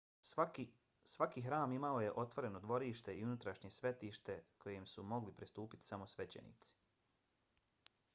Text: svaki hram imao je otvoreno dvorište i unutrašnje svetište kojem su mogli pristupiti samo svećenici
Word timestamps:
svaki 1.17 1.41
hram 1.47 1.73
imao 1.75 1.99
je 2.03 2.13
otvoreno 2.21 2.61
dvorište 2.63 3.13
i 3.17 3.25
unutrašnje 3.27 3.69
svetište 3.75 4.39
kojem 4.63 4.87
su 4.95 5.03
mogli 5.13 5.35
pristupiti 5.41 5.85
samo 5.91 6.07
svećenici 6.15 6.75